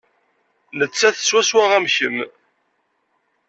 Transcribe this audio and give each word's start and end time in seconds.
Nettat 0.77 1.17
swaswa 1.21 1.63
am 1.77 1.85
kemm. 1.95 2.17